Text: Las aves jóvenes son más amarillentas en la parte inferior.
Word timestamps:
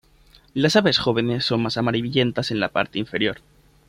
Las 0.55 0.75
aves 0.77 0.97
jóvenes 0.97 1.45
son 1.45 1.61
más 1.61 1.77
amarillentas 1.77 2.49
en 2.49 2.59
la 2.59 2.69
parte 2.69 2.97
inferior. 2.97 3.41